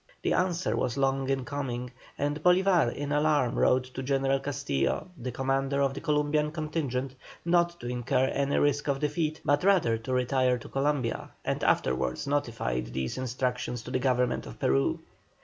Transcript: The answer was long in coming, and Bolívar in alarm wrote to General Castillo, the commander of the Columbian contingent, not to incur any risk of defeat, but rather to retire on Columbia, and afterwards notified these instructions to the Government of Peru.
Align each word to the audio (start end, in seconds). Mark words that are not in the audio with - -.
The 0.23 0.33
answer 0.33 0.75
was 0.75 0.97
long 0.97 1.29
in 1.29 1.45
coming, 1.45 1.91
and 2.17 2.41
Bolívar 2.41 2.91
in 2.91 3.11
alarm 3.11 3.53
wrote 3.53 3.83
to 3.93 4.01
General 4.01 4.39
Castillo, 4.39 5.11
the 5.15 5.31
commander 5.31 5.79
of 5.83 5.93
the 5.93 6.01
Columbian 6.01 6.51
contingent, 6.51 7.13
not 7.45 7.79
to 7.81 7.87
incur 7.87 8.25
any 8.33 8.57
risk 8.57 8.87
of 8.87 8.99
defeat, 8.99 9.41
but 9.45 9.63
rather 9.63 9.99
to 9.99 10.11
retire 10.11 10.53
on 10.53 10.71
Columbia, 10.71 11.29
and 11.45 11.63
afterwards 11.63 12.25
notified 12.25 12.87
these 12.87 13.19
instructions 13.19 13.83
to 13.83 13.91
the 13.91 13.99
Government 13.99 14.47
of 14.47 14.57
Peru. 14.59 15.01